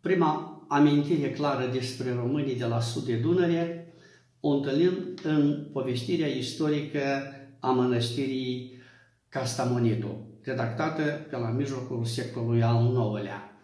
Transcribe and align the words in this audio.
Prima 0.00 0.64
amintire 0.68 1.30
clară 1.30 1.66
despre 1.72 2.14
românii 2.14 2.56
de 2.56 2.64
la 2.64 2.80
sud 2.80 3.04
de 3.04 3.16
Dunăre 3.16 3.94
o 4.40 4.48
întâlnim 4.48 4.92
în 5.22 5.66
povestirea 5.72 6.26
istorică 6.26 7.00
a 7.58 7.70
mănăstirii 7.70 8.78
Castamonitu, 9.28 10.26
redactată 10.42 11.02
pe 11.02 11.36
la 11.36 11.48
mijlocul 11.48 12.04
secolului 12.04 12.62
al 12.62 12.84
IX-lea. 12.84 13.60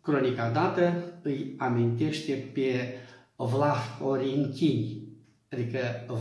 Cronica 0.00 0.50
dată 0.50 1.04
îi 1.22 1.54
amintește 1.58 2.50
pe 2.54 2.98
Vlah 3.36 3.98
Orinchini, 4.02 5.02
adică 5.52 5.78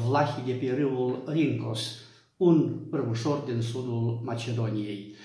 Vlahii 0.07 0.43
de 0.45 0.65
pe 0.65 0.75
râul 0.75 1.23
Rincos, 1.27 1.99
un 2.37 2.79
răușor 2.91 3.37
din 3.37 3.61
sudul 3.61 4.21
Macedoniei. 4.23 5.15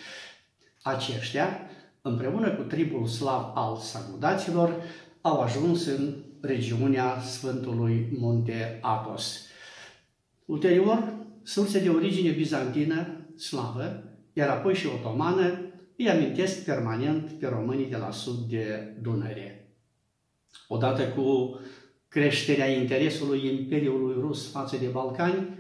Aceștia, 0.83 1.49
împreună 2.03 2.51
cu 2.51 2.63
tribul 2.63 3.07
slav 3.07 3.51
al 3.55 3.77
sagudaților, 3.77 4.83
au 5.21 5.41
ajuns 5.41 5.87
în 5.87 6.15
regiunea 6.41 7.21
Sfântului 7.21 8.09
Munte 8.19 8.79
Atos. 8.83 9.47
Ulterior, 10.45 11.15
surse 11.43 11.81
de 11.81 11.89
origine 11.89 12.31
bizantină, 12.31 13.27
slavă, 13.37 14.03
iar 14.33 14.49
apoi 14.49 14.75
și 14.75 14.87
otomană, 14.87 15.61
îi 15.97 16.11
amintesc 16.11 16.65
permanent 16.65 17.31
pe 17.31 17.47
românii 17.47 17.91
de 17.91 17.97
la 17.97 18.11
sud 18.11 18.39
de 18.49 18.95
Dunăre. 19.03 19.69
Odată 20.69 21.09
cu 21.09 21.61
creșterea 22.09 22.71
interesului 22.71 23.47
Imperiului 23.47 24.15
Rus 24.21 24.51
față 24.51 24.77
de 24.77 24.87
Balcani, 24.87 25.59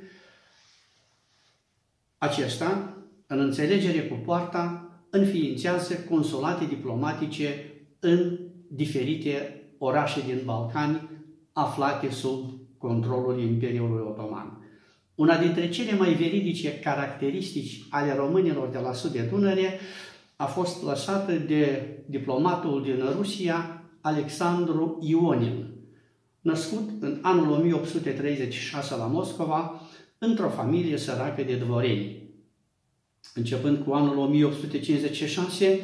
acesta, 2.18 2.96
în 3.26 3.38
înțelegere 3.38 4.06
cu 4.06 4.14
poarta, 4.14 4.87
înființează 5.10 5.94
consulate 5.94 6.64
diplomatice 6.64 7.72
în 8.00 8.38
diferite 8.68 9.62
orașe 9.78 10.20
din 10.26 10.40
Balcani 10.44 11.08
aflate 11.52 12.10
sub 12.10 12.50
controlul 12.78 13.40
Imperiului 13.40 14.04
Otoman. 14.08 14.62
Una 15.14 15.38
dintre 15.38 15.68
cele 15.68 15.96
mai 15.96 16.12
veridice 16.12 16.78
caracteristici 16.78 17.86
ale 17.90 18.14
românilor 18.14 18.68
de 18.68 18.78
la 18.78 18.92
sud 18.92 19.10
de 19.10 19.28
Dunăre 19.30 19.78
a 20.36 20.44
fost 20.44 20.82
lăsată 20.82 21.32
de 21.32 21.88
diplomatul 22.06 22.82
din 22.82 23.02
Rusia, 23.16 23.82
Alexandru 24.00 24.98
Ionin, 25.02 25.66
născut 26.40 26.88
în 27.00 27.18
anul 27.22 27.50
1836 27.50 28.96
la 28.96 29.06
Moscova, 29.06 29.80
într-o 30.18 30.48
familie 30.48 30.96
săracă 30.96 31.42
de 31.42 31.54
dvoreni. 31.56 32.17
Începând 33.34 33.84
cu 33.84 33.92
anul 33.92 34.18
1856, 34.18 35.80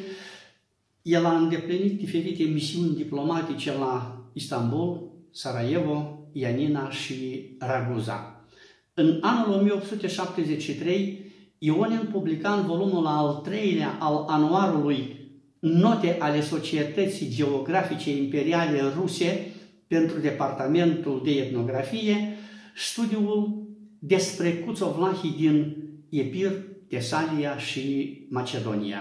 el 1.02 1.24
a 1.24 1.36
îndeplinit 1.36 1.98
diferite 1.98 2.42
misiuni 2.42 2.94
diplomatice 2.94 3.72
la 3.72 4.24
Istanbul, 4.32 5.12
Sarajevo, 5.30 6.28
Ianina 6.32 6.90
și 6.90 7.50
Raguza. 7.58 8.46
În 8.94 9.18
anul 9.20 9.54
1873, 9.54 11.32
Ionin 11.58 12.08
publica 12.12 12.54
în 12.54 12.66
volumul 12.66 13.06
al 13.06 13.40
treilea 13.44 13.96
al 14.00 14.24
anuarului 14.28 15.22
Note 15.58 16.16
ale 16.18 16.40
Societății 16.40 17.28
Geografice 17.34 18.16
Imperiale 18.16 18.82
Ruse 18.96 19.54
pentru 19.86 20.18
Departamentul 20.18 21.20
de 21.24 21.30
Etnografie, 21.30 22.36
studiul 22.76 23.66
despre 23.98 24.54
cuțovlahii 24.54 25.34
din 25.38 25.76
Epir, 26.10 26.52
Tesalia 26.88 27.58
și 27.58 28.18
Macedonia, 28.30 29.00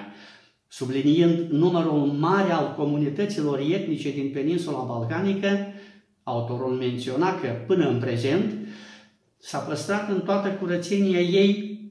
subliniind 0.67 1.49
numărul 1.49 2.05
mare 2.05 2.51
al 2.51 2.73
comunităților 2.77 3.59
etnice 3.59 4.11
din 4.11 4.31
peninsula 4.31 4.79
balcanică, 4.79 5.57
autorul 6.23 6.71
menționa 6.71 7.39
că 7.39 7.47
până 7.67 7.89
în 7.89 7.99
prezent 7.99 8.53
s-a 9.37 9.57
păstrat 9.57 10.09
în 10.09 10.21
toată 10.21 10.49
curățenia 10.49 11.19
ei 11.19 11.81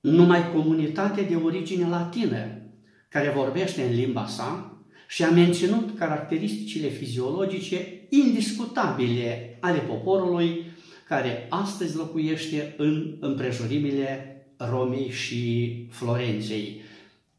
numai 0.00 0.52
comunitate 0.52 1.22
de 1.22 1.34
origine 1.34 1.88
latină, 1.88 2.62
care 3.08 3.32
vorbește 3.36 3.82
în 3.82 3.94
limba 3.94 4.26
sa 4.26 4.78
și 5.08 5.24
a 5.24 5.30
menținut 5.30 5.98
caracteristicile 5.98 6.88
fiziologice 6.88 8.06
indiscutabile 8.08 9.58
ale 9.60 9.78
poporului 9.78 10.64
care 11.08 11.46
astăzi 11.50 11.96
locuiește 11.96 12.74
în 12.76 13.16
împrejurimile 13.20 14.33
Romei 14.56 15.10
și 15.10 15.72
Florenței. 15.90 16.80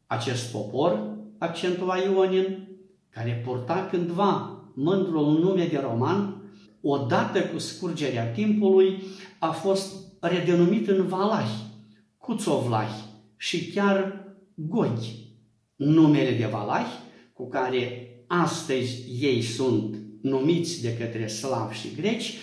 Acest 0.08 0.52
popor, 0.52 1.18
accentua 1.38 1.98
Ionin, 1.98 2.68
care 3.10 3.42
purta 3.46 3.88
cândva 3.90 4.64
mândrul 4.74 5.40
nume 5.40 5.66
de 5.66 5.78
roman, 5.78 6.44
odată 6.82 7.42
cu 7.42 7.58
scurgerea 7.58 8.32
timpului, 8.32 9.04
a 9.40 9.52
fost 9.52 9.96
redenumit 10.20 10.88
în 10.88 11.08
Valahi, 11.08 11.64
Cuțovlahi 12.18 13.04
și 13.38 13.72
chiar 13.72 14.26
Goghi. 14.56 15.24
Numele 15.76 16.38
de 16.38 16.46
Valahi, 16.46 17.00
cu 17.34 17.48
care 17.48 18.10
astăzi 18.28 19.04
ei 19.20 19.42
sunt 19.42 19.96
numiți 20.22 20.82
de 20.82 20.98
către 20.98 21.28
slavi 21.28 21.78
și 21.78 21.96
greci, 21.96 22.34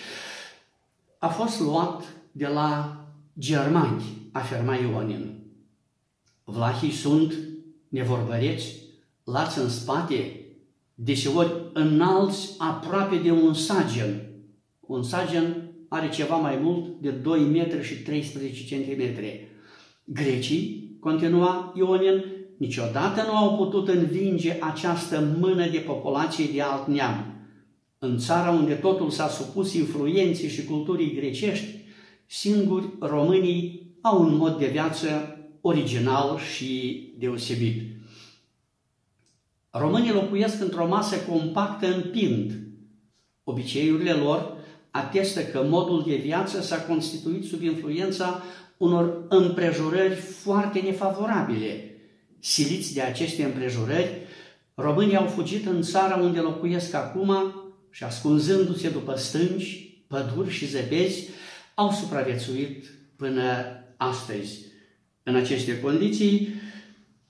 a 1.19 1.27
fost 1.27 1.59
luat 1.59 2.03
de 2.31 2.47
la 2.47 2.97
germani, 3.39 4.03
afirma 4.31 4.75
Ionin. 4.75 5.39
Vlahii 6.43 6.91
sunt 6.91 7.33
nevorbăreți, 7.87 8.75
lați 9.23 9.59
în 9.59 9.69
spate, 9.69 10.45
deseori 10.95 11.51
înalți 11.73 12.55
aproape 12.57 13.15
de 13.15 13.31
un 13.31 13.53
sagen. 13.53 14.21
Un 14.79 15.03
sagen 15.03 15.71
are 15.87 16.09
ceva 16.09 16.35
mai 16.35 16.57
mult 16.61 17.01
de 17.01 17.09
2 17.09 17.39
metri 17.39 17.83
și 17.83 17.93
13 17.93 18.75
cm. 18.75 19.01
Grecii, 20.03 20.97
continua 20.99 21.73
Ionin, 21.75 22.23
niciodată 22.57 23.23
nu 23.27 23.35
au 23.35 23.57
putut 23.57 23.87
învinge 23.87 24.57
această 24.59 25.35
mână 25.39 25.67
de 25.67 25.77
populație 25.77 26.45
de 26.53 26.61
alt 26.61 26.87
neam. 26.87 27.25
În 27.99 28.17
țara 28.17 28.51
unde 28.51 28.73
totul 28.73 29.09
s-a 29.09 29.27
supus 29.27 29.73
influenței 29.73 30.49
și 30.49 30.65
culturii 30.65 31.15
grecești, 31.15 31.82
singuri 32.25 32.89
românii 32.99 33.91
au 34.01 34.21
un 34.21 34.35
mod 34.35 34.57
de 34.57 34.67
viață 34.67 35.37
original 35.61 36.39
și 36.53 37.13
deosebit. 37.17 37.81
Românii 39.69 40.11
locuiesc 40.11 40.61
într-o 40.61 40.87
masă 40.87 41.15
compactă 41.17 41.93
în 41.93 42.01
pind. 42.11 42.51
Obiceiurile 43.43 44.11
lor 44.11 44.57
atestă 44.91 45.41
că 45.41 45.63
modul 45.69 46.03
de 46.07 46.15
viață 46.15 46.61
s-a 46.61 46.81
constituit 46.81 47.43
sub 47.43 47.61
influența 47.61 48.43
unor 48.77 49.25
împrejurări 49.29 50.15
foarte 50.15 50.79
nefavorabile. 50.79 51.97
Siliți 52.39 52.93
de 52.93 53.01
aceste 53.01 53.43
împrejurări, 53.43 54.17
românii 54.75 55.15
au 55.15 55.27
fugit 55.27 55.65
în 55.65 55.81
țara 55.81 56.15
unde 56.15 56.39
locuiesc 56.39 56.93
acum 56.93 57.53
și 57.89 58.03
ascunzându-se 58.03 58.89
după 58.89 59.15
stânci, 59.15 59.97
păduri 60.07 60.49
și 60.49 60.67
zăbezi, 60.67 61.29
au 61.75 61.91
supraviețuit 61.91 62.85
până 63.15 63.43
astăzi. 63.97 64.65
În 65.23 65.35
aceste 65.35 65.79
condiții, 65.79 66.47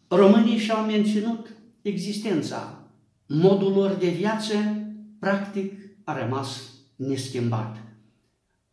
românii 0.08 0.58
și-au 0.58 0.86
menținut 0.86 1.48
existența. 1.82 2.88
Modul 3.28 3.74
lor 3.74 3.92
de 3.92 4.10
viață, 4.10 4.54
practic, 5.20 5.74
a 6.04 6.20
rămas 6.20 6.74
neschimbat. 6.96 7.78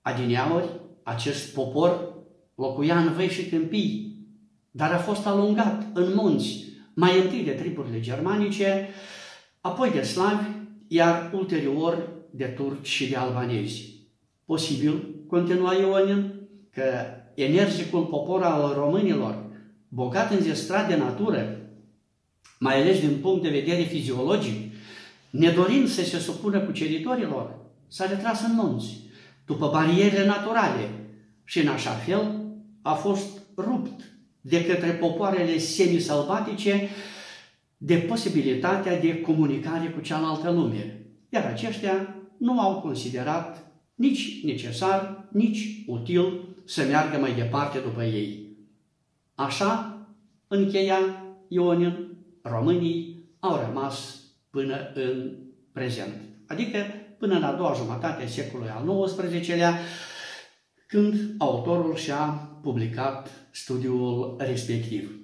Adineauri, 0.03 0.69
acest 1.03 1.55
popor 1.55 2.15
locuia 2.55 2.99
în 2.99 3.13
văi 3.13 3.29
și 3.29 3.49
câmpii, 3.49 4.27
dar 4.71 4.93
a 4.93 4.99
fost 4.99 5.27
alungat 5.27 5.87
în 5.95 6.15
munți, 6.15 6.65
mai 6.95 7.21
întâi 7.21 7.45
de 7.45 7.51
triburile 7.51 8.01
germanice, 8.01 8.89
apoi 9.61 9.91
de 9.91 10.03
slavi, 10.03 10.47
iar 10.89 11.31
ulterior 11.35 12.09
de 12.31 12.45
turci 12.45 12.89
și 12.89 13.09
de 13.09 13.17
albanezi. 13.17 14.00
Posibil, 14.51 15.15
continua 15.29 15.75
Ionin, 15.75 16.33
că 16.71 16.83
energicul 17.35 18.05
popor 18.05 18.43
al 18.43 18.75
românilor, 18.75 19.45
bogat 19.89 20.31
în 20.33 20.41
zestrat 20.41 20.89
de 20.89 20.97
natură, 20.97 21.61
mai 22.59 22.81
ales 22.81 23.01
din 23.01 23.19
punct 23.21 23.43
de 23.43 23.49
vedere 23.49 23.83
fiziologic, 23.83 24.73
nedorind 25.31 25.89
să 25.89 26.05
se 26.05 26.19
supună 26.19 26.61
cuceritorilor, 26.61 27.59
s-a 27.89 28.07
retras 28.07 28.43
în 28.43 28.55
munți, 28.55 29.01
după 29.47 29.69
barierele 29.73 30.27
naturale 30.27 30.91
și 31.45 31.61
în 31.61 31.69
așa 31.69 31.91
fel 31.91 32.45
a 32.83 32.93
fost 32.93 33.43
rupt 33.57 34.01
de 34.41 34.65
către 34.65 34.91
popoarele 34.91 35.59
semisalbatice 35.59 36.89
de 37.77 37.97
posibilitatea 37.97 39.01
de 39.01 39.21
comunicare 39.21 39.89
cu 39.89 40.01
cealaltă 40.01 40.51
lume. 40.51 41.07
Iar 41.29 41.45
aceștia 41.45 42.15
nu 42.39 42.61
au 42.61 42.81
considerat 42.81 43.70
nici 44.01 44.45
necesar, 44.45 45.29
nici 45.33 45.85
util 45.87 46.49
să 46.65 46.83
meargă 46.83 47.17
mai 47.19 47.35
departe 47.35 47.79
după 47.79 48.05
ei. 48.05 48.57
Așa 49.35 49.99
încheia 50.49 50.99
Ionin, 51.49 52.17
românii 52.43 53.25
au 53.39 53.57
rămas 53.67 54.21
până 54.51 54.91
în 54.95 55.37
prezent. 55.73 56.15
Adică 56.47 56.79
până 57.19 57.35
în 57.35 57.43
a 57.43 57.53
doua 57.53 57.75
jumătate 57.77 58.23
a 58.23 58.27
secolului 58.27 58.73
al 58.73 59.05
XIX-lea, 59.05 59.79
când 60.87 61.35
autorul 61.39 61.97
și-a 61.97 62.25
publicat 62.63 63.31
studiul 63.51 64.37
respectiv. 64.39 65.19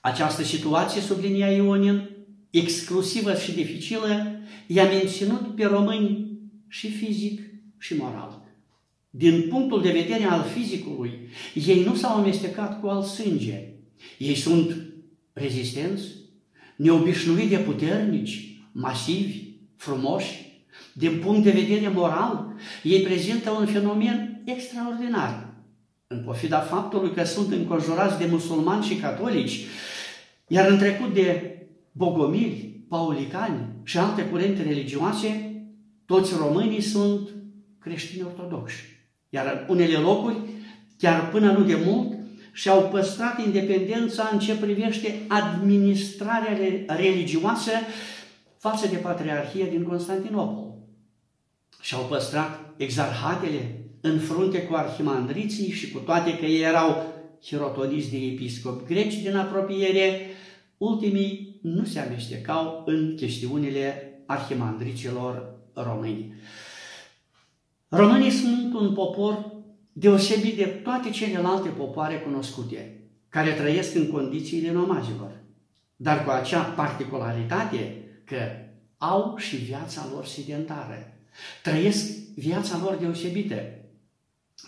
Această 0.00 0.42
situație, 0.42 1.00
sublinia 1.00 1.50
Ionin, 1.52 2.10
exclusivă 2.50 3.34
și 3.34 3.52
dificilă, 3.52 4.26
i-a 4.66 4.84
menținut 4.84 5.56
pe 5.56 5.64
români 5.64 6.38
și 6.68 6.90
fizic 6.90 7.51
și 7.82 7.96
moral. 7.96 8.42
Din 9.10 9.46
punctul 9.48 9.82
de 9.82 9.90
vedere 9.90 10.24
al 10.24 10.42
fizicului, 10.42 11.28
ei 11.54 11.84
nu 11.84 11.94
s-au 11.94 12.16
amestecat 12.16 12.80
cu 12.80 12.86
al 12.86 13.02
sânge. 13.02 13.68
Ei 14.18 14.34
sunt 14.34 14.76
rezistenți, 15.32 16.04
neobișnuit 16.76 17.48
de 17.48 17.56
puternici, 17.56 18.62
masivi, 18.72 19.44
frumoși. 19.76 20.62
Din 20.92 21.18
punct 21.18 21.42
de 21.42 21.50
vedere 21.50 21.88
moral, 21.88 22.54
ei 22.82 23.02
prezintă 23.02 23.50
un 23.50 23.66
fenomen 23.66 24.42
extraordinar. 24.44 25.54
În 26.06 26.22
pofida 26.24 26.58
faptului 26.58 27.10
că 27.10 27.24
sunt 27.24 27.52
înconjurați 27.52 28.18
de 28.18 28.26
musulmani 28.30 28.84
și 28.84 28.94
catolici, 28.94 29.60
iar 30.46 30.70
în 30.70 30.78
trecut 30.78 31.14
de 31.14 31.56
bogomili, 31.92 32.84
paulicani 32.88 33.68
și 33.82 33.98
alte 33.98 34.24
curente 34.24 34.62
religioase, 34.62 35.62
toți 36.06 36.34
românii 36.38 36.80
sunt 36.80 37.28
creștini 37.82 38.22
ortodoxi. 38.22 38.82
Iar 39.28 39.46
în 39.46 39.74
unele 39.74 39.96
locuri, 39.96 40.36
chiar 40.98 41.28
până 41.28 41.52
nu 41.52 41.64
de 41.64 41.78
mult, 41.84 42.12
și-au 42.52 42.88
păstrat 42.88 43.44
independența 43.44 44.28
în 44.32 44.38
ce 44.38 44.56
privește 44.56 45.14
administrarea 45.28 46.56
religioasă 46.86 47.70
față 48.58 48.88
de 48.88 48.96
Patriarhia 48.96 49.66
din 49.66 49.82
Constantinopol. 49.82 50.74
Și-au 51.80 52.02
păstrat 52.02 52.60
exarhatele 52.76 53.82
în 54.00 54.18
frunte 54.18 54.62
cu 54.62 54.74
arhimandriții 54.74 55.70
și 55.70 55.90
cu 55.90 55.98
toate 55.98 56.38
că 56.38 56.44
ei 56.44 56.62
erau 56.62 57.02
hirotoniți 57.42 58.10
de 58.10 58.16
episcop 58.16 58.86
greci 58.86 59.14
din 59.14 59.36
apropiere, 59.36 60.20
ultimii 60.78 61.58
nu 61.62 61.84
se 61.84 61.98
amestecau 61.98 62.82
în 62.86 63.14
chestiunile 63.16 64.12
arhimandricilor 64.26 65.54
români. 65.74 66.34
Românii 67.94 68.30
sunt 68.30 68.74
un 68.74 68.94
popor 68.94 69.52
deosebit 69.92 70.56
de 70.56 70.64
toate 70.64 71.10
celelalte 71.10 71.68
popoare 71.68 72.18
cunoscute, 72.18 73.00
care 73.28 73.50
trăiesc 73.50 73.94
în 73.94 74.10
condițiile 74.10 74.72
nomazilor, 74.72 75.30
dar 75.96 76.24
cu 76.24 76.30
acea 76.30 76.62
particularitate 76.62 77.96
că 78.24 78.36
au 78.98 79.36
și 79.36 79.56
viața 79.56 80.08
lor 80.12 80.26
sedentară. 80.26 81.16
Trăiesc 81.62 82.34
viața 82.34 82.80
lor 82.82 82.94
deosebită. 82.94 83.62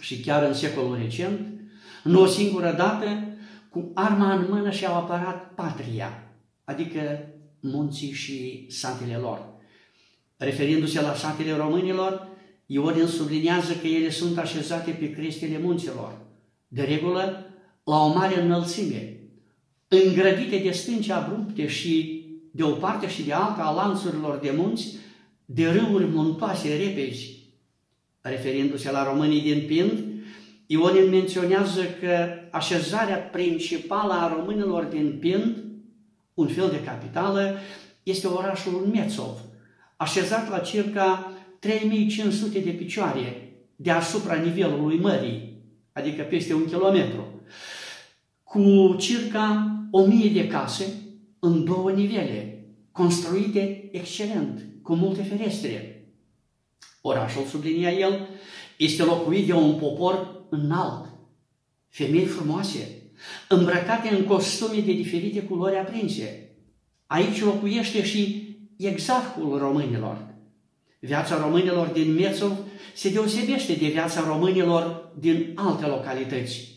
Și 0.01 0.21
chiar 0.21 0.43
în 0.43 0.55
secolul 0.55 0.97
recent, 0.97 1.41
nu 2.03 2.21
o 2.21 2.27
singură 2.27 2.73
dată, 2.73 3.07
cu 3.71 3.91
arma 3.95 4.35
în 4.35 4.47
mână 4.49 4.71
și-au 4.71 4.95
apărat 4.95 5.55
patria, 5.55 6.33
adică 6.65 7.29
munții 7.61 8.13
și 8.13 8.67
satele 8.71 9.17
lor. 9.17 9.47
Referindu-se 10.37 11.01
la 11.01 11.15
satele 11.15 11.57
românilor, 11.57 12.33
Ionin 12.67 13.07
subliniază 13.07 13.73
că 13.73 13.87
ele 13.87 14.11
sunt 14.11 14.39
așezate 14.39 14.91
pe 14.91 15.11
crestele 15.11 15.59
munților, 15.59 16.19
de 16.69 16.83
regulă 16.83 17.47
la 17.85 18.05
o 18.05 18.13
mare 18.13 18.43
înălțime, 18.43 19.17
îngrădite 19.89 20.57
de 20.59 20.71
stânci 20.71 21.11
abrupte 21.11 21.69
și 21.69 22.23
de 22.51 22.63
o 22.63 22.71
parte 22.71 23.09
și 23.09 23.23
de 23.23 23.33
alta 23.33 23.63
a 23.63 23.73
lanțurilor 23.73 24.37
de 24.37 24.53
munți, 24.57 24.97
de 25.45 25.71
râuri 25.71 26.05
muntoase 26.05 26.77
repezi. 26.77 27.33
Referindu-se 28.21 28.91
la 28.91 29.05
românii 29.05 29.41
din 29.41 29.67
Pind, 29.67 30.05
Ionin 30.67 31.09
menționează 31.09 31.83
că 32.01 32.29
așezarea 32.51 33.17
principală 33.17 34.13
a 34.13 34.35
românilor 34.37 34.85
din 34.85 35.17
Pind, 35.21 35.57
un 36.35 36.49
fel 36.49 36.71
de 36.71 36.83
capitală, 36.83 37.57
este 38.03 38.27
orașul 38.27 38.91
Mețov, 38.93 39.39
așezat 39.97 40.51
la 40.51 40.59
circa 40.59 41.33
3500 41.65 42.59
de 42.59 42.71
picioare 42.71 43.53
deasupra 43.77 44.35
nivelului 44.35 44.99
mării, 44.99 45.63
adică 45.93 46.23
peste 46.23 46.55
un 46.55 46.65
kilometru, 46.65 47.41
cu 48.43 48.95
circa 48.99 49.77
1000 49.91 50.31
de 50.31 50.47
case 50.47 50.85
în 51.39 51.65
două 51.65 51.91
nivele, 51.91 52.67
construite 52.93 53.89
excelent, 53.93 54.67
cu 54.83 54.95
multe 54.95 55.23
ferestre. 55.23 56.07
Orașul, 57.01 57.45
sublinia 57.45 57.91
el, 57.93 58.29
este 58.77 59.03
locuit 59.03 59.47
de 59.47 59.53
un 59.53 59.75
popor 59.75 60.47
înalt, 60.51 61.07
femei 61.89 62.25
frumoase, 62.25 63.03
îmbrăcate 63.49 64.09
în 64.09 64.25
costume 64.25 64.81
de 64.81 64.93
diferite 64.93 65.43
culori 65.43 65.77
aprinse. 65.77 66.51
Aici 67.07 67.43
locuiește 67.43 68.05
și 68.05 68.49
exarhul 68.77 69.59
românilor, 69.59 70.24
Viața 71.05 71.39
românilor 71.39 71.87
din 71.87 72.15
Mețov 72.15 72.59
se 72.95 73.11
deosebește 73.11 73.73
de 73.73 73.87
viața 73.87 74.25
românilor 74.27 75.13
din 75.19 75.53
alte 75.55 75.87
localități. 75.87 76.69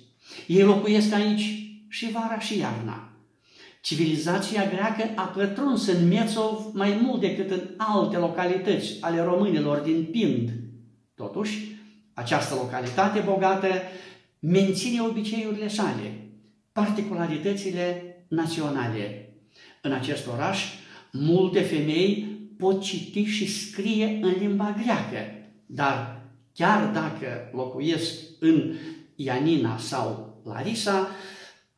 Ei 0.47 0.61
locuiesc 0.61 1.13
aici 1.13 1.41
și 1.89 2.11
vara 2.11 2.39
și 2.39 2.57
iarna. 2.57 3.11
Civilizația 3.81 4.69
greacă 4.69 5.11
a 5.15 5.21
pătruns 5.21 5.87
în 5.87 6.07
Mețov 6.07 6.73
mai 6.73 6.99
mult 7.01 7.21
decât 7.21 7.51
în 7.51 7.61
alte 7.77 8.17
localități 8.17 8.97
ale 9.01 9.23
românilor 9.23 9.77
din 9.77 10.07
Pind. 10.11 10.49
Totuși, 11.15 11.57
această 12.13 12.55
localitate 12.55 13.19
bogată 13.19 13.67
menține 14.39 15.01
obiceiurile 15.01 15.67
sale, 15.67 16.29
particularitățile 16.71 18.15
naționale. 18.27 19.33
În 19.81 19.91
acest 19.91 20.27
oraș, 20.27 20.63
multe 21.11 21.61
femei 21.61 22.26
pot 22.57 22.81
citi 22.81 23.23
și 23.23 23.47
scrie 23.47 24.19
în 24.21 24.35
limba 24.39 24.75
greacă, 24.83 25.17
dar 25.65 26.21
chiar 26.53 26.91
dacă 26.91 27.49
locuiesc 27.53 28.13
în 28.39 28.73
Ianina 29.15 29.77
sau 29.77 30.41
Larisa, 30.45 31.07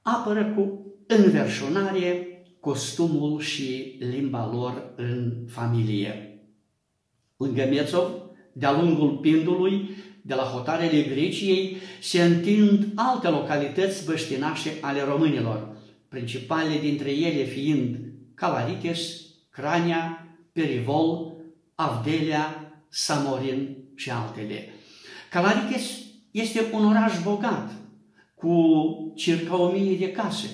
apără 0.01 0.53
cu 0.55 0.85
înverșunare 1.07 2.27
costumul 2.59 3.39
și 3.39 3.95
limba 3.99 4.49
lor 4.53 4.93
în 4.95 5.33
familie. 5.47 6.39
Lângă 7.37 7.67
Mețov, 7.69 8.09
de-a 8.53 8.81
lungul 8.81 9.17
Pindului, 9.17 9.89
de 10.21 10.33
la 10.33 10.43
hotarele 10.43 11.01
Greciei, 11.01 11.77
se 12.01 12.23
întind 12.23 12.87
alte 12.95 13.27
localități 13.27 14.05
băștinașe 14.05 14.71
ale 14.81 15.03
românilor, 15.03 15.77
principale 16.09 16.79
dintre 16.81 17.11
ele 17.11 17.43
fiind 17.43 17.97
Calarites, 18.33 18.99
Crania, 19.49 20.28
Perivol, 20.59 21.33
Avdelea, 21.75 22.73
Samorin 22.89 23.77
și 23.95 24.09
altele. 24.09 24.69
Calarites 25.29 25.83
este 26.31 26.65
un 26.71 26.85
oraș 26.85 27.13
bogat, 27.23 27.71
cu 28.35 28.53
circa 29.15 29.61
o 29.61 29.71
mie 29.71 29.97
de 29.97 30.11
case. 30.11 30.49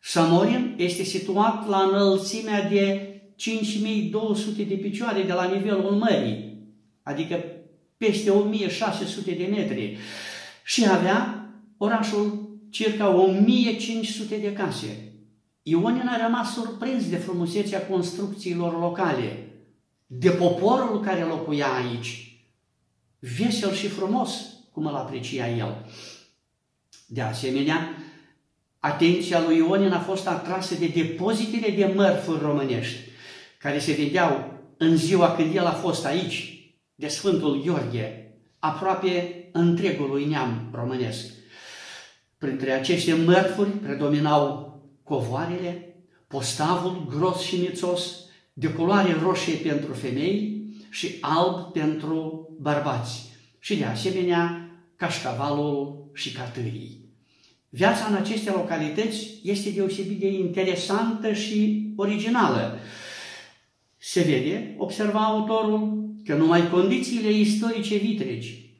Samorin 0.00 0.74
este 0.76 1.02
situat 1.02 1.68
la 1.68 1.78
înălțimea 1.78 2.68
de 2.68 3.14
5200 3.36 4.62
de 4.62 4.74
picioare 4.74 5.22
de 5.22 5.32
la 5.32 5.44
nivelul 5.44 5.90
mării, 5.90 6.58
adică 7.02 7.44
peste 7.96 8.30
1600 8.30 9.32
de 9.32 9.46
metri. 9.46 9.96
Și 10.64 10.88
avea 10.88 11.48
orașul 11.76 12.50
circa 12.70 13.08
1500 13.08 14.36
de 14.36 14.52
case. 14.52 15.11
Ionin 15.62 16.08
a 16.08 16.22
rămas 16.26 16.52
surprins 16.52 17.08
de 17.08 17.16
frumusețea 17.16 17.86
construcțiilor 17.86 18.80
locale, 18.80 19.46
de 20.06 20.30
poporul 20.30 21.00
care 21.00 21.22
locuia 21.24 21.66
aici, 21.72 22.36
vesel 23.18 23.72
și 23.72 23.88
frumos, 23.88 24.30
cum 24.72 24.86
îl 24.86 24.94
aprecia 24.94 25.48
el. 25.48 25.86
De 27.06 27.20
asemenea, 27.20 27.96
atenția 28.78 29.40
lui 29.40 29.56
Ionin 29.56 29.92
a 29.92 30.00
fost 30.00 30.26
atrasă 30.26 30.74
de 30.74 30.86
depozitele 30.86 31.76
de 31.76 31.92
mărfuri 31.94 32.40
românești, 32.40 32.98
care 33.58 33.78
se 33.78 33.92
vedeau 33.92 34.60
în 34.76 34.96
ziua 34.96 35.34
când 35.34 35.54
el 35.54 35.66
a 35.66 35.72
fost 35.72 36.04
aici, 36.04 36.66
de 36.94 37.08
Sfântul 37.08 37.62
Gheorghe, 37.62 38.34
aproape 38.58 39.48
întregului 39.52 40.24
neam 40.24 40.70
românesc. 40.74 41.26
Printre 42.38 42.72
aceste 42.72 43.14
mărfuri 43.14 43.70
predominau 43.70 44.71
covoarele, 45.02 45.94
postavul 46.26 47.06
gros 47.16 47.40
și 47.40 47.56
mițos, 47.56 48.16
de 48.52 48.68
culoare 48.68 49.16
roșie 49.22 49.54
pentru 49.54 49.92
femei 49.92 50.64
și 50.90 51.16
alb 51.20 51.72
pentru 51.72 52.48
bărbați 52.60 53.30
și 53.58 53.76
de 53.76 53.84
asemenea 53.84 54.70
cașcavalul 54.96 56.10
și 56.14 56.32
catârii. 56.32 57.00
Viața 57.68 58.06
în 58.06 58.14
aceste 58.14 58.50
localități 58.50 59.40
este 59.42 59.70
deosebit 59.70 60.20
de 60.20 60.32
interesantă 60.32 61.32
și 61.32 61.90
originală. 61.96 62.78
Se 63.98 64.22
vede, 64.22 64.74
observa 64.78 65.24
autorul, 65.24 66.10
că 66.24 66.34
numai 66.34 66.70
condițiile 66.70 67.30
istorice 67.30 67.96
vitregi, 67.96 68.70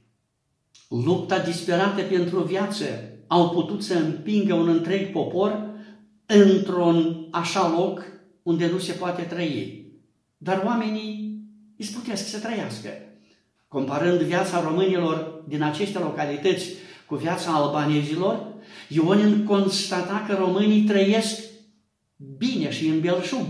lupta 0.88 1.38
disperată 1.38 2.02
pentru 2.02 2.40
viață, 2.40 2.84
au 3.26 3.50
putut 3.50 3.82
să 3.82 3.94
împingă 3.94 4.54
un 4.54 4.68
întreg 4.68 5.12
popor 5.12 5.71
într-un 6.32 7.26
așa 7.30 7.68
loc 7.68 8.02
unde 8.42 8.70
nu 8.70 8.78
se 8.78 8.92
poate 8.92 9.22
trăi. 9.22 9.86
Dar 10.36 10.62
oamenii 10.64 11.38
izbutesc 11.76 12.28
să 12.28 12.38
trăiască. 12.38 12.88
Comparând 13.68 14.20
viața 14.20 14.62
românilor 14.62 15.42
din 15.48 15.62
aceste 15.62 15.98
localități 15.98 16.68
cu 17.06 17.14
viața 17.14 17.50
albanezilor, 17.52 18.46
Ionin 18.88 19.44
constata 19.44 20.24
că 20.28 20.34
românii 20.34 20.82
trăiesc 20.82 21.40
bine 22.38 22.70
și 22.70 22.86
în 22.86 23.00
belșug, 23.00 23.46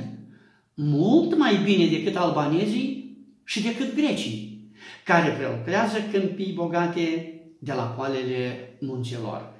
mult 0.74 1.36
mai 1.36 1.56
bine 1.64 1.86
decât 1.86 2.16
albanezii 2.16 3.16
și 3.44 3.62
decât 3.62 3.94
grecii, 3.94 4.70
care 5.04 5.30
prelucrează 5.30 5.96
câmpii 6.12 6.52
bogate 6.52 7.34
de 7.58 7.72
la 7.72 7.82
poalele 7.82 8.76
munților. 8.80 9.51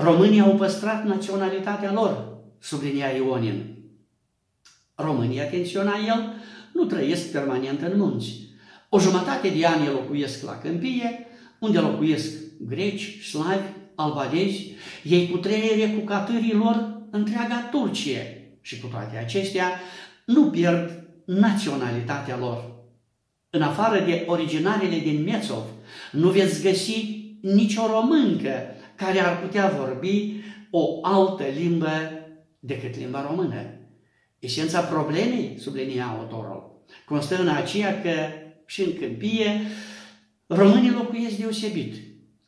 Românii 0.00 0.40
au 0.40 0.54
păstrat 0.54 1.04
naționalitatea 1.04 1.92
lor, 1.92 2.38
sublinia 2.58 3.08
Ionin. 3.08 3.64
România, 4.94 5.42
atenționa 5.42 5.92
el, 6.06 6.32
nu 6.72 6.84
trăiesc 6.84 7.30
permanent 7.30 7.80
în 7.80 7.98
munți. 7.98 8.48
O 8.88 8.98
jumătate 8.98 9.48
de 9.48 9.66
ani 9.66 9.88
locuiesc 9.88 10.44
la 10.44 10.58
câmpie, 10.58 11.26
unde 11.58 11.78
locuiesc 11.78 12.32
greci, 12.60 13.24
slavi, 13.24 13.68
albanezi, 13.94 14.70
ei 15.02 15.28
cu 15.30 15.36
trăiere 15.36 15.90
cu 15.90 16.04
catârii 16.04 16.54
lor 16.54 17.00
întreaga 17.10 17.68
Turcie 17.70 18.50
și 18.60 18.80
cu 18.80 18.86
toate 18.86 19.16
acestea 19.16 19.80
nu 20.24 20.50
pierd 20.50 21.08
naționalitatea 21.24 22.36
lor. 22.36 22.76
În 23.50 23.62
afară 23.62 24.04
de 24.04 24.24
originarele 24.26 24.98
din 24.98 25.22
Mețov, 25.22 25.64
nu 26.12 26.28
veți 26.28 26.62
găsi 26.62 27.26
nicio 27.40 27.86
româncă 27.86 28.72
care 28.98 29.18
ar 29.20 29.40
putea 29.40 29.68
vorbi 29.68 30.42
o 30.70 30.98
altă 31.02 31.44
limbă 31.44 31.90
decât 32.58 32.96
limba 32.96 33.26
română. 33.28 33.62
Esența 34.38 34.80
problemei, 34.80 35.56
sublinia 35.60 36.06
autorul, 36.06 36.84
constă 37.06 37.40
în 37.40 37.48
aceea 37.48 38.00
că 38.00 38.10
și 38.66 38.82
în 38.82 38.96
câmpie 38.98 39.60
românii 40.46 40.90
locuiesc 40.90 41.36
deosebit, 41.36 41.94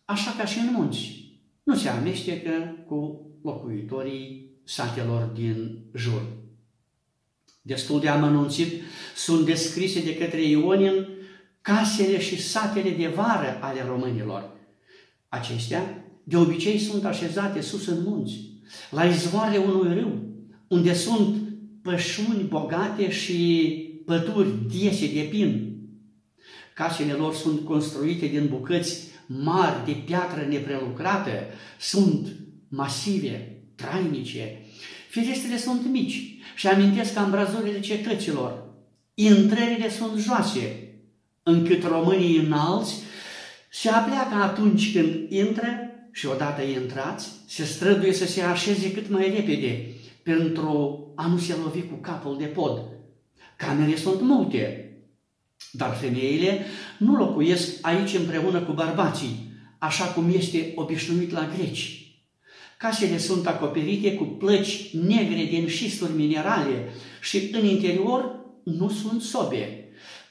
așa 0.04 0.34
ca 0.38 0.44
și 0.44 0.58
în 0.58 0.72
munți. 0.72 1.24
Nu 1.62 1.74
se 1.74 1.88
amestecă 1.88 2.84
cu 2.86 3.26
locuitorii 3.42 4.50
satelor 4.64 5.22
din 5.22 5.78
jur. 5.94 6.22
Destul 7.62 8.00
de 8.00 8.08
amănunțit 8.08 8.82
sunt 9.16 9.46
descrise 9.46 10.02
de 10.02 10.16
către 10.16 10.42
Ionin 10.42 11.08
casele 11.60 12.20
și 12.20 12.42
satele 12.42 12.90
de 12.90 13.06
vară 13.06 13.58
ale 13.60 13.84
românilor. 13.86 14.50
Acestea, 15.28 15.99
de 16.24 16.36
obicei, 16.36 16.78
sunt 16.78 17.04
așezate 17.04 17.60
sus 17.60 17.86
în 17.86 18.02
munți, 18.04 18.40
la 18.90 19.04
izvoare 19.04 19.56
unui 19.56 19.94
râu, 19.94 20.12
unde 20.68 20.94
sunt 20.94 21.36
pășuni 21.82 22.46
bogate 22.48 23.10
și 23.10 23.64
pături 24.06 24.48
diese 24.68 25.06
de 25.06 25.20
pin. 25.30 25.76
Casele 26.74 27.12
lor 27.12 27.34
sunt 27.34 27.64
construite 27.64 28.26
din 28.26 28.46
bucăți 28.48 29.08
mari 29.26 29.84
de 29.84 29.92
piatră 30.04 30.46
neprelucrată, 30.48 31.30
sunt 31.80 32.28
masive, 32.68 33.62
trainice. 33.74 34.58
Ferestrele 35.08 35.58
sunt 35.58 35.86
mici 35.90 36.38
și 36.56 36.66
amintesc 36.66 37.16
ambrazurile 37.16 37.80
cetăților. 37.80 38.68
Intrările 39.14 39.90
sunt 39.90 40.18
joase, 40.18 40.94
încât 41.42 41.82
românii 41.82 42.36
înalți 42.36 42.94
se 43.72 43.88
apleacă 43.88 44.34
atunci 44.34 44.92
când 44.92 45.30
intră 45.30 45.89
și 46.12 46.26
odată 46.26 46.62
intrați, 46.62 47.28
se 47.46 47.64
străduie 47.64 48.12
să 48.12 48.26
se 48.26 48.42
așeze 48.42 48.92
cât 48.92 49.08
mai 49.08 49.34
repede 49.36 49.94
pentru 50.22 51.04
a 51.16 51.26
nu 51.26 51.38
se 51.38 51.54
lovi 51.64 51.82
cu 51.82 51.94
capul 51.94 52.38
de 52.38 52.44
pod. 52.44 52.82
Camere 53.56 53.96
sunt 53.96 54.20
multe, 54.20 54.94
dar 55.72 55.94
femeile 55.94 56.64
nu 56.98 57.16
locuiesc 57.16 57.78
aici 57.80 58.14
împreună 58.14 58.60
cu 58.60 58.72
bărbații, 58.72 59.52
așa 59.78 60.04
cum 60.04 60.32
este 60.34 60.72
obișnuit 60.74 61.30
la 61.30 61.50
greci. 61.56 62.00
Casele 62.78 63.18
sunt 63.18 63.46
acoperite 63.46 64.14
cu 64.14 64.24
plăci 64.24 64.94
negre 64.94 65.44
din 65.44 65.68
șisturi 65.68 66.12
minerale 66.12 66.88
și 67.20 67.50
în 67.52 67.64
interior 67.64 68.40
nu 68.64 68.90
sunt 68.90 69.22
sobe. 69.22 69.84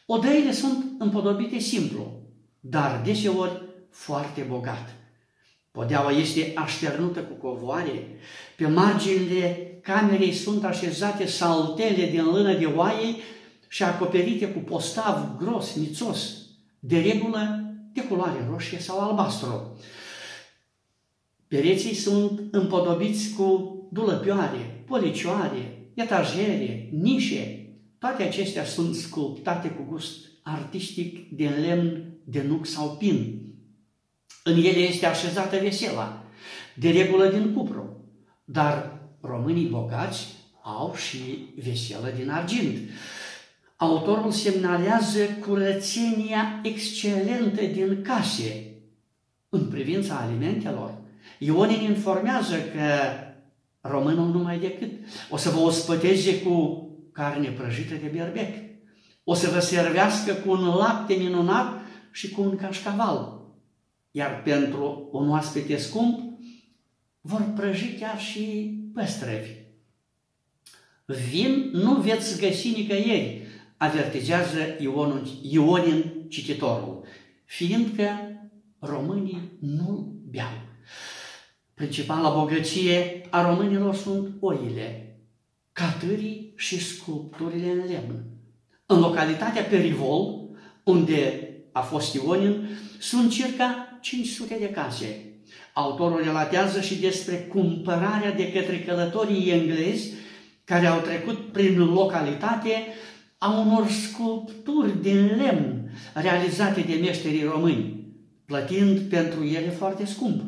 Odăile 0.06 0.52
sunt 0.52 0.86
împodobite 1.00 1.60
simplu, 1.60 2.22
dar 2.60 3.02
deseori 3.06 3.62
foarte 3.92 4.42
bogat. 4.42 4.99
Podeaua 5.80 6.12
este 6.12 6.52
așternută 6.56 7.20
cu 7.20 7.48
covoare, 7.48 8.08
pe 8.58 8.68
marginile 8.68 9.80
camerei 9.82 10.32
sunt 10.32 10.64
așezate 10.64 11.28
saltele 11.28 12.10
din 12.10 12.26
lână 12.26 12.54
de 12.54 12.66
oaie 12.66 13.16
și 13.68 13.84
acoperite 13.84 14.48
cu 14.48 14.60
postav 14.60 15.38
gros, 15.38 15.76
nițos, 15.76 16.38
de 16.80 17.00
regulă 17.00 17.64
de 17.94 18.04
culoare 18.04 18.48
roșie 18.52 18.80
sau 18.80 19.00
albastru. 19.00 19.78
Pereții 21.48 21.96
sunt 21.96 22.42
împodobiți 22.52 23.34
cu 23.38 23.78
dulăpioare, 23.92 24.84
policioare, 24.88 25.92
etajere, 25.94 26.90
nișe. 26.92 27.74
Toate 27.98 28.24
acestea 28.24 28.66
sunt 28.66 28.96
sculptate 28.96 29.70
cu 29.70 29.86
gust 29.90 30.26
artistic 30.44 31.30
din 31.36 31.52
lemn 31.62 32.04
de 32.24 32.44
nuc 32.48 32.66
sau 32.66 32.90
pin. 32.90 33.49
În 34.50 34.58
ele 34.58 34.77
este 34.77 35.06
așezată 35.06 35.58
vesela, 35.62 36.24
de 36.74 36.89
regulă 36.89 37.25
din 37.25 37.53
cupru, 37.53 37.98
dar 38.46 39.00
românii 39.22 39.65
bogați 39.65 40.27
au 40.63 40.94
și 40.96 41.18
veselă 41.63 42.13
din 42.18 42.29
argint 42.29 42.77
autorul 43.75 44.32
semnalează 44.32 45.20
curățenia 45.48 46.60
excelentă 46.63 47.62
din 47.62 48.01
case 48.01 48.74
în 49.50 49.65
privința 49.65 50.15
alimentelor. 50.15 50.94
Ionin 51.38 51.82
informează 51.82 52.56
că 52.56 53.00
românul 53.82 54.27
numai 54.27 54.60
decât 54.60 54.91
o 55.29 55.38
să 55.38 55.50
vă 55.50 55.60
ospăteze 55.60 56.41
cu 56.41 56.88
carne 57.12 57.50
prăjită 57.50 57.94
de 58.01 58.12
berbec, 58.13 58.56
o 59.24 59.34
să 59.34 59.50
vă 59.50 59.60
servească 59.60 60.34
cu 60.34 60.51
un 60.51 60.65
lapte 60.65 61.13
minunat 61.13 61.82
și 62.12 62.29
cu 62.29 62.41
un 62.41 62.56
cașcaval. 62.56 63.38
Iar 64.12 64.42
pentru 64.42 65.10
un 65.12 65.30
oaspete 65.30 65.78
scump 65.78 66.39
vor 67.22 67.51
prăji 67.56 67.94
chiar 68.00 68.20
și 68.20 68.74
păstrăvi. 68.94 69.50
Vin 71.06 71.70
nu 71.74 71.96
veți 71.96 72.39
găsi 72.39 72.70
nicăieri, 72.70 73.42
avertizează 73.78 74.60
Ionul, 74.80 75.28
Ionin 75.42 76.25
cititorul, 76.28 77.06
fiindcă 77.46 78.10
românii 78.80 79.58
nu 79.60 80.13
beau. 80.30 80.51
Principala 81.74 82.30
bogăție 82.30 83.22
a 83.30 83.50
românilor 83.50 83.96
sunt 83.96 84.36
oile, 84.39 85.18
catârii 85.72 86.54
și 86.56 86.80
sculpturile 86.80 87.72
în 87.72 87.78
lemn. 87.78 88.25
În 88.86 89.00
localitatea 89.00 89.63
Perivol, 89.63 90.50
unde 90.84 91.50
a 91.72 91.82
fost 91.82 92.13
Ionin, 92.13 92.68
sunt 93.00 93.32
circa 93.32 93.88
500 94.01 94.58
de 94.60 94.70
case. 94.70 95.34
Autorul 95.74 96.24
relatează 96.24 96.82
și 96.82 96.96
despre 96.96 97.36
cumpărarea 97.36 98.32
de 98.32 98.51
către 98.51 98.79
călătorii 98.79 99.50
englezi 99.50 100.13
care 100.63 100.86
au 100.86 101.00
trecut 101.00 101.51
prin 101.51 101.77
localitate 101.77 102.88
a 103.38 103.60
unor 103.60 103.88
sculpturi 103.88 105.01
din 105.01 105.25
lemn 105.25 105.91
realizate 106.13 106.82
de 106.82 106.94
meșterii 106.94 107.44
români, 107.44 108.08
plătind 108.46 109.00
pentru 109.00 109.44
ele 109.44 109.70
foarte 109.70 110.06
scump. 110.06 110.41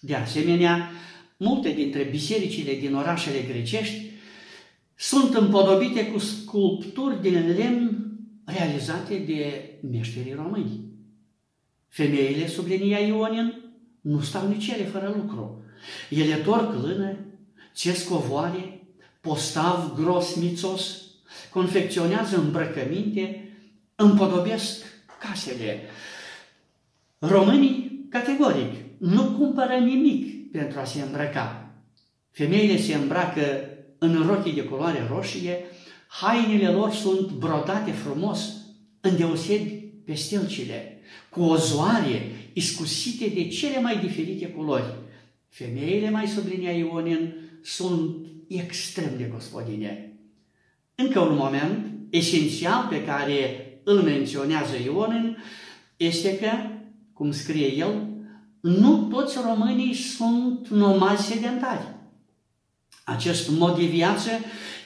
De 0.00 0.14
asemenea, 0.14 0.90
multe 1.36 1.70
dintre 1.70 2.02
bisericile 2.02 2.74
din 2.74 2.94
orașele 2.94 3.38
grecești 3.48 4.10
sunt 4.94 5.34
împodobite 5.34 6.06
cu 6.06 6.18
sculpturi 6.18 7.22
din 7.22 7.54
lemn 7.56 8.10
realizate 8.44 9.16
de 9.16 9.70
meșterii 9.90 10.34
români. 10.34 10.89
Femeile, 11.90 12.46
sublinia 12.46 12.98
Ionin, 12.98 13.54
nu 14.00 14.20
stau 14.20 14.48
nici 14.48 14.68
ele 14.68 14.84
fără 14.84 15.14
lucru. 15.16 15.64
Ele 16.08 16.34
torc 16.34 16.82
lână, 16.82 17.16
țesc 17.74 18.08
covoare, 18.08 18.82
postav 19.20 19.94
gros 19.94 20.34
mițos, 20.34 21.02
confecționează 21.52 22.36
îmbrăcăminte, 22.36 23.48
împodobesc 23.94 24.84
casele. 25.20 25.80
Românii, 27.18 28.06
categoric, 28.10 28.74
nu 28.98 29.24
cumpără 29.24 29.74
nimic 29.74 30.50
pentru 30.52 30.78
a 30.80 30.84
se 30.84 31.00
îmbrăca. 31.00 31.70
Femeile 32.30 32.76
se 32.76 32.94
îmbracă 32.94 33.42
în 33.98 34.26
rochii 34.26 34.52
de 34.54 34.62
culoare 34.62 35.06
roșie, 35.10 35.64
Hainele 36.06 36.68
lor 36.68 36.92
sunt 36.92 37.30
brodate 37.30 37.90
frumos, 37.90 38.52
îndeosebi 39.00 39.70
pe 40.04 40.14
stelcile, 41.10 41.28
cu 41.30 41.40
ozoare 41.42 42.32
iscusite 42.52 43.26
de 43.34 43.48
cele 43.48 43.80
mai 43.80 43.98
diferite 43.98 44.46
culori. 44.46 44.94
Femeile, 45.48 46.10
mai 46.10 46.26
sublinea 46.26 46.72
Ionin, 46.72 47.34
sunt 47.62 48.26
extrem 48.48 49.10
de 49.16 49.30
gospodine. 49.32 50.12
Încă 50.94 51.20
un 51.20 51.36
moment 51.36 51.86
esențial 52.10 52.86
pe 52.90 53.04
care 53.04 53.66
îl 53.84 54.02
menționează 54.02 54.76
Ionin 54.84 55.36
este 55.96 56.38
că, 56.38 56.50
cum 57.12 57.32
scrie 57.32 57.74
el, 57.74 58.08
nu 58.60 59.08
toți 59.10 59.38
românii 59.44 59.94
sunt 59.94 60.68
nomazi 60.68 61.26
sedentari. 61.26 61.94
Acest 63.04 63.50
mod 63.50 63.78
de 63.78 63.84
viață 63.84 64.30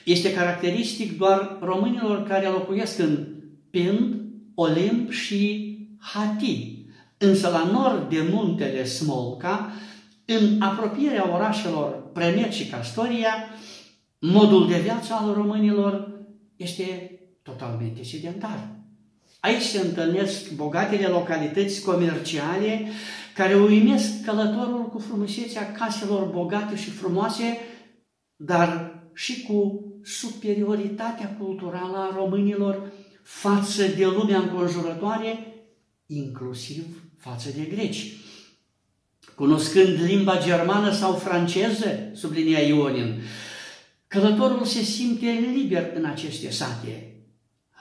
este 0.04 0.32
caracteristic 0.32 1.18
doar 1.18 1.58
românilor 1.60 2.22
care 2.22 2.48
locuiesc 2.48 2.98
în 2.98 3.26
Pind, 3.70 4.22
Olimp 4.54 5.10
și 5.10 5.73
Hati. 6.12 6.86
Însă 7.18 7.48
la 7.48 7.64
nord 7.64 8.10
de 8.10 8.28
muntele 8.30 8.84
Smolca, 8.84 9.72
în 10.24 10.62
apropierea 10.62 11.34
orașelor 11.34 12.10
Premet 12.12 12.52
și 12.52 12.66
Castoria, 12.66 13.34
modul 14.18 14.68
de 14.68 14.78
viață 14.78 15.12
al 15.12 15.32
românilor 15.34 16.22
este 16.56 17.18
totalmente 17.42 18.02
sedentar. 18.02 18.68
Aici 19.40 19.62
se 19.62 19.78
întâlnesc 19.78 20.50
bogatele 20.50 21.06
localități 21.06 21.82
comerciale 21.82 22.88
care 23.34 23.54
uimesc 23.54 24.24
călătorul 24.24 24.88
cu 24.88 24.98
frumusețea 24.98 25.72
caselor 25.72 26.24
bogate 26.26 26.76
și 26.76 26.90
frumoase, 26.90 27.58
dar 28.36 29.02
și 29.14 29.42
cu 29.42 29.84
superioritatea 30.02 31.36
culturală 31.38 31.96
a 31.96 32.16
românilor 32.16 32.92
față 33.22 33.86
de 33.86 34.06
lumea 34.06 34.38
înconjurătoare, 34.38 35.53
inclusiv 36.06 36.84
față 37.18 37.48
de 37.56 37.62
greci. 37.62 38.12
Cunoscând 39.34 40.02
limba 40.04 40.38
germană 40.38 40.92
sau 40.92 41.14
franceză, 41.14 42.10
sublinia 42.14 42.58
Ionin, 42.58 43.22
călătorul 44.06 44.64
se 44.64 44.82
simte 44.82 45.26
liber 45.54 45.90
în 45.94 46.04
aceste 46.04 46.50
sate. 46.50 47.14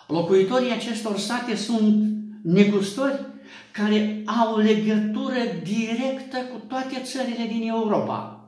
Locuitorii 0.08 0.72
acestor 0.72 1.18
sate 1.18 1.56
sunt 1.56 2.15
negustori 2.44 3.25
care 3.72 4.24
au 4.25 4.58
legătură 4.58 5.38
directă 5.63 6.38
cu 6.38 6.58
toate 6.68 7.01
țările 7.03 7.46
din 7.51 7.68
Europa. 7.68 8.48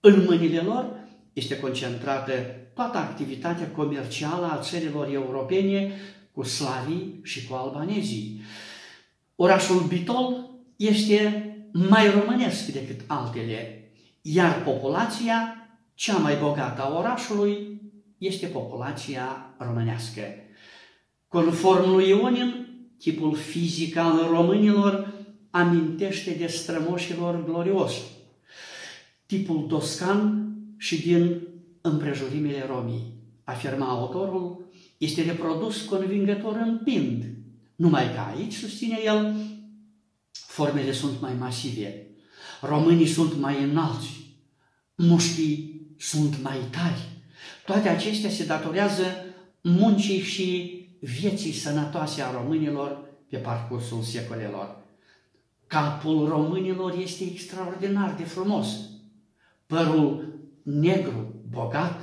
În 0.00 0.24
mâinile 0.24 0.60
lor 0.60 1.08
este 1.32 1.58
concentrată 1.58 2.32
toată 2.74 2.98
activitatea 2.98 3.70
comercială 3.70 4.46
a 4.46 4.60
țărilor 4.60 5.12
europene 5.12 5.92
cu 6.32 6.42
slavii 6.42 7.20
și 7.22 7.46
cu 7.46 7.54
albanezii. 7.54 8.40
Orașul 9.36 9.80
Bitol 9.80 10.50
este 10.76 11.50
mai 11.72 12.10
românesc 12.10 12.66
decât 12.66 13.00
altele, 13.06 13.90
iar 14.22 14.62
populația 14.62 15.56
cea 15.94 16.16
mai 16.16 16.36
bogată 16.36 16.82
a 16.82 16.98
orașului 16.98 17.80
este 18.18 18.46
populația 18.46 19.54
românească. 19.58 20.20
Conform 21.28 21.90
lui 21.90 22.08
Ionin, 22.08 22.66
tipul 22.98 23.34
fizic 23.34 23.96
al 23.96 24.26
românilor 24.30 25.12
amintește 25.50 26.30
de 26.30 26.46
strămoșilor 26.46 27.44
glorioși. 27.44 28.00
Tipul 29.26 29.66
toscan 29.68 30.50
și 30.76 31.00
din 31.02 31.42
împrejurimile 31.80 32.66
romii, 32.68 33.12
afirma 33.44 33.88
autorul, 33.88 34.70
este 34.98 35.22
reprodus 35.22 35.82
convingător 35.82 36.56
în 36.56 36.80
pind, 36.84 37.35
numai 37.76 38.12
că 38.14 38.20
aici, 38.20 38.54
susține 38.54 38.98
el, 39.04 39.36
formele 40.32 40.92
sunt 40.92 41.20
mai 41.20 41.34
masive, 41.38 42.06
românii 42.60 43.06
sunt 43.06 43.38
mai 43.38 43.62
înalți, 43.62 44.36
mușchii 44.94 45.86
sunt 45.98 46.42
mai 46.42 46.58
tari. 46.70 47.08
Toate 47.64 47.88
acestea 47.88 48.30
se 48.30 48.44
datorează 48.44 49.04
muncii 49.60 50.20
și 50.20 50.80
vieții 51.00 51.52
sănătoase 51.52 52.22
a 52.22 52.30
românilor 52.30 53.04
pe 53.28 53.36
parcursul 53.36 54.02
secolelor. 54.02 54.84
Capul 55.66 56.28
românilor 56.28 56.94
este 56.98 57.24
extraordinar 57.24 58.14
de 58.14 58.24
frumos. 58.24 58.68
Părul 59.66 60.34
negru, 60.62 61.34
bogat, 61.50 62.00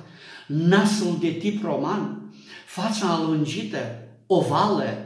nasul 0.47 1.17
de 1.19 1.32
tip 1.32 1.63
roman, 1.63 2.34
fața 2.65 3.08
alungită, 3.08 3.78
ovală, 4.28 5.03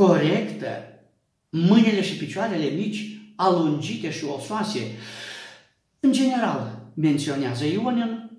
corectă, 0.00 0.68
mâinile 1.50 2.02
și 2.02 2.16
picioarele 2.16 2.64
mici, 2.64 3.20
alungite 3.36 4.10
și 4.10 4.24
osoase. 4.24 4.80
În 6.00 6.12
general, 6.12 6.92
menționează 6.94 7.64
Ionin, 7.66 8.30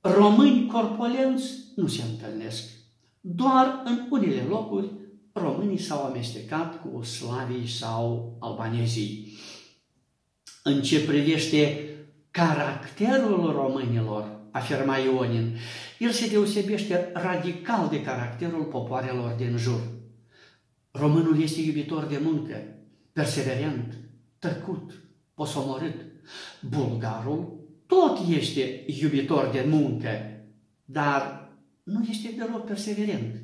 români 0.00 0.66
corpolenți 0.66 1.52
nu 1.74 1.86
se 1.86 2.02
întâlnesc. 2.10 2.64
Doar 3.20 3.82
în 3.84 4.06
unele 4.10 4.42
locuri 4.48 4.90
românii 5.32 5.78
s-au 5.78 6.04
amestecat 6.04 6.80
cu 6.80 7.02
slavii 7.02 7.68
sau 7.68 8.36
albanezii. 8.40 9.38
În 10.62 10.82
ce 10.82 11.04
privește 11.04 11.88
caracterul 12.30 13.52
românilor, 13.52 14.40
afirma 14.50 14.96
Ionin, 14.96 15.56
el 15.98 16.10
se 16.10 16.28
deosebește 16.28 17.10
radical 17.14 17.88
de 17.88 18.02
caracterul 18.02 18.64
popoarelor 18.64 19.34
din 19.38 19.56
jur. 19.56 19.95
Românul 20.98 21.42
este 21.42 21.60
iubitor 21.60 22.04
de 22.04 22.20
muncă, 22.22 22.56
perseverent, 23.12 23.94
tăcut, 24.38 24.92
posomorât. 25.34 25.94
Bulgarul 26.68 27.56
tot 27.86 28.18
este 28.28 28.84
iubitor 28.86 29.50
de 29.52 29.66
muncă, 29.68 30.08
dar 30.84 31.50
nu 31.82 32.04
este 32.10 32.34
deloc 32.36 32.66
perseverent. 32.66 33.34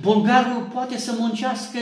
Bulgarul 0.00 0.68
poate 0.72 0.98
să 0.98 1.16
muncească 1.18 1.78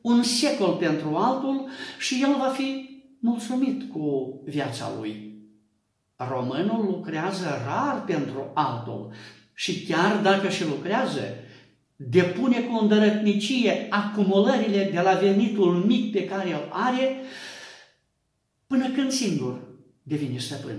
un 0.00 0.22
secol 0.22 0.72
pentru 0.72 1.16
altul 1.16 1.68
și 1.98 2.22
el 2.22 2.34
va 2.38 2.48
fi 2.48 3.00
mulțumit 3.18 3.92
cu 3.92 4.40
viața 4.44 4.92
lui. 4.98 5.34
Românul 6.16 6.84
lucrează 6.84 7.46
rar 7.66 8.04
pentru 8.04 8.50
altul 8.54 9.12
și 9.54 9.86
chiar 9.86 10.20
dacă 10.22 10.48
și 10.48 10.64
lucrează, 10.64 11.20
depune 11.96 12.60
cu 12.60 12.78
îndărătnicie 12.78 13.86
acumulările 13.90 14.88
de 14.92 15.00
la 15.00 15.12
venitul 15.12 15.74
mic 15.74 16.12
pe 16.12 16.24
care 16.24 16.52
îl 16.52 16.68
are, 16.70 17.16
până 18.66 18.90
când 18.90 19.10
singur 19.10 19.60
devine 20.02 20.38
stăpân. 20.38 20.78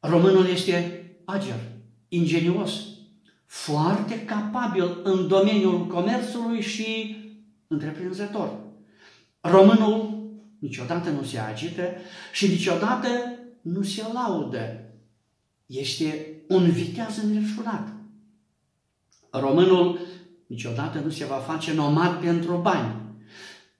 Românul 0.00 0.46
este 0.46 1.02
ager, 1.24 1.60
ingenios, 2.08 2.72
foarte 3.46 4.24
capabil 4.24 5.00
în 5.02 5.28
domeniul 5.28 5.86
comerțului 5.86 6.60
și 6.60 7.16
întreprinzător. 7.66 8.58
Românul 9.40 10.26
niciodată 10.58 11.10
nu 11.10 11.22
se 11.22 11.38
agită 11.38 11.82
și 12.32 12.46
niciodată 12.46 13.08
nu 13.60 13.82
se 13.82 14.02
laudă. 14.12 14.82
Este 15.66 16.28
un 16.48 16.70
viteaz 16.70 17.16
înverșunat. 17.22 17.88
Românul 19.30 19.98
niciodată 20.48 20.98
nu 20.98 21.10
se 21.10 21.24
va 21.24 21.36
face 21.36 21.74
nomad 21.74 22.20
pentru 22.20 22.56
bani. 22.56 22.94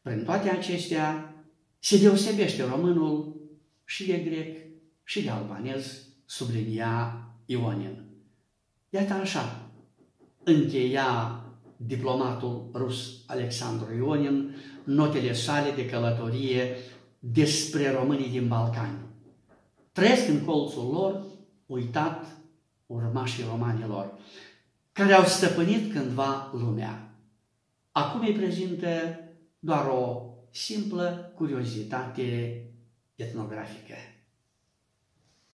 Prin 0.03 0.25
toate 0.25 0.51
acestea 0.51 1.35
se 1.79 1.99
deosebește 1.99 2.65
românul 2.65 3.37
și 3.85 4.07
de 4.07 4.17
grec 4.17 4.57
și 5.05 5.23
de 5.23 5.31
albanez, 5.31 6.07
sublinia 6.25 7.23
Ionin. 7.47 8.05
Iată 8.91 9.13
așa, 9.13 9.71
încheia 10.45 11.43
diplomatul 11.77 12.71
rus 12.75 13.23
Alexandru 13.27 13.95
Ionin 13.97 14.55
notele 14.85 15.33
sale 15.33 15.71
de 15.71 15.87
călătorie 15.87 16.77
despre 17.19 17.93
românii 17.93 18.31
din 18.31 18.49
Balcani. 18.49 18.99
Trăiesc 19.93 20.29
în 20.29 20.45
colțul 20.45 20.91
lor, 20.93 21.25
uitat 21.67 22.27
urmașii 22.87 23.45
romanilor, 23.51 24.13
care 24.99 25.13
au 25.13 25.25
stăpânit 25.25 25.93
cândva 25.93 26.51
lumea. 26.53 27.15
Acum 27.93 28.21
îi 28.21 28.33
prezintă 28.33 29.19
doar 29.59 29.87
o 29.87 30.23
simplă 30.51 31.33
curiozitate 31.35 32.63
etnografică. 33.15 33.95